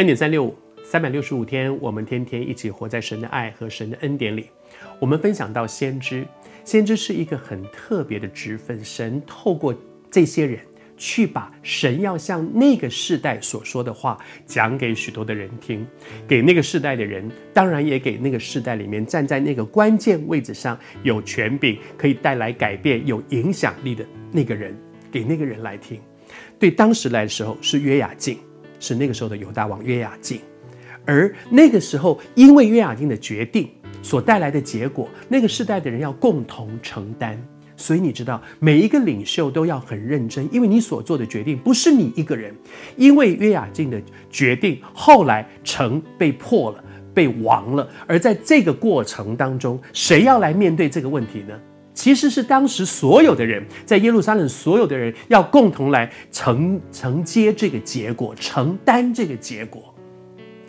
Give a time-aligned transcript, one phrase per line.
[0.00, 4.46] 恩典三六五，三百六十五天，我们天天一起活在神的爱和神的恩典里。
[4.98, 6.26] 我们分享到先知，
[6.64, 9.74] 先知是一个很特别的职分，神透过
[10.10, 10.58] 这些人。
[10.96, 15.86] 去把神要向那个世代所说的话讲给许多的人听，
[16.26, 24.74] 给那个世代的人，当然也给那个世代里面站在那个关键位置上有权柄、可以带来改变、有影响力的那个人，
[25.12, 26.00] 给那个人来听。
[26.58, 28.38] 对当时来的时候是约雅敬，
[28.80, 30.40] 是那个时候的犹大王约雅敬，
[31.04, 33.68] 而那个时候因为约雅敬的决定
[34.02, 37.40] 所带来的结果，那个世代的人要共同承担。
[37.76, 42.54] 所以你知道，每一个领袖都要很认真，因为你所做的决定不是你一个人。
[42.96, 43.98] 因为约雅敬的
[44.30, 47.88] 决定，后来城被破了，被亡了。
[48.06, 51.58] 而在这个过程当中，谁要来面对这个问题呢？
[51.92, 59.94] 其实是当时所有的人，在耶路撒冷所有的人要共同来承承接这个结果，承担这个结果。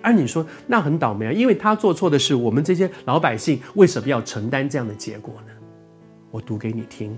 [0.02, 5.54] 而你说那很倒霉啊，因为他做错的事，我们这些老百姓为什么要承担这样的结果呢？
[6.32, 7.18] 我读给你听，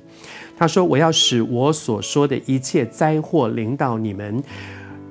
[0.58, 4.44] 他说：“我要使我所说的一切灾祸临到你们，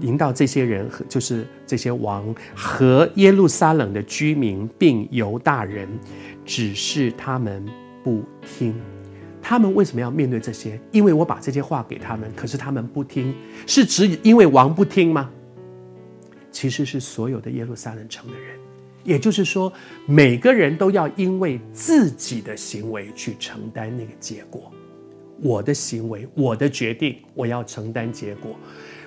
[0.01, 5.89] 临到这些人和，就是这些王和耶路撒冷的居民，并犹大人，
[6.45, 7.65] 只是他们
[8.03, 8.75] 不听。
[9.41, 10.81] 他们为什么要面对这些？
[10.93, 13.35] 因为我把这些话给他们，可是他们不听，
[13.67, 15.31] 是只因为王不听吗？
[16.51, 18.57] 其实是所有的耶路撒冷城的人。”
[19.05, 19.73] 也就是说，
[20.07, 24.71] 每个人都要因为自己的行为去承担那个结果。
[25.41, 28.55] 我的行为，我的决定，我要承担结果。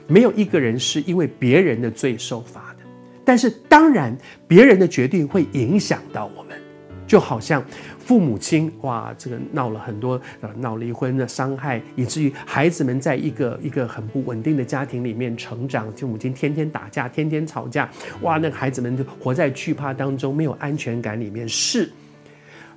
[0.05, 2.83] 没有一个人是因为别人的罪受罚的。
[3.23, 4.13] 但是，当然，
[4.49, 6.61] 别人的决定会影响到我们。
[7.07, 7.63] 就好像
[7.99, 17.89] 父母亲哇，这个闹了很多呃闹离婚的伤害，以至于孩子们在一个一个很不稳定的家庭里面成长，父母亲天天打架，天天吵架，
[18.21, 21.47] 哇，那孩子们就活在惧怕当中，没有安全感里面。
[21.47, 21.89] 是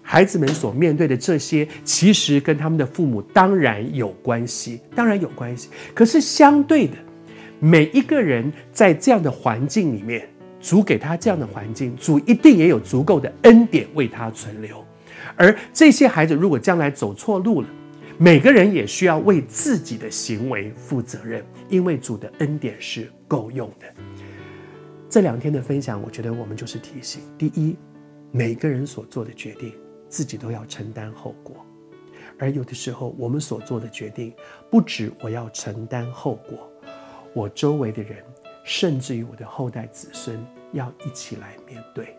[0.02, 5.68] 孩子们所面对的这些，其实跟他们的父母当然有关系，当然有关系。
[5.94, 6.94] 可是相对的，
[7.60, 10.26] 每一个人在这样的环境里面。
[10.60, 14.84] 主给他这样的环境，主一定也有足够的恩典为他存留。
[15.36, 17.68] 而这些孩子如果将来走错路了，
[18.18, 23.86] 每个人也需要为自己的行为负责任，因为主的恩典是够用的。
[25.08, 27.76] 这两天的分享，我觉得我们就是提醒：第一，
[28.32, 29.72] 每个人所做的决定，
[30.08, 31.54] 自己都要承担后果；
[32.38, 34.32] 而有的时候，我们所做的决定，
[34.68, 36.70] 不止我要承担后果，
[37.32, 38.16] 我周围的人。
[38.68, 40.38] 甚至于我的后代子孙
[40.74, 42.14] 要一起来面对，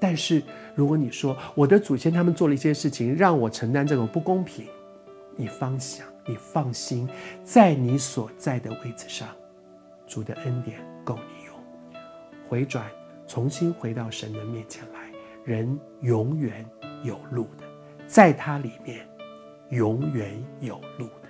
[0.00, 0.42] 但是
[0.74, 4.66] 如果你说我的祖先他们做了一些事情，让我承担这种不公平，
[5.36, 7.08] 你放想，你放心，
[7.44, 9.28] 在你所在的位置上，
[10.04, 11.54] 主的恩典够你用，
[12.48, 12.84] 回转，
[13.28, 14.98] 重新回到神的面前来，
[15.44, 16.66] 人永远
[17.04, 17.64] 有路的，
[18.08, 19.08] 在他里面
[19.70, 21.27] 永远有路的。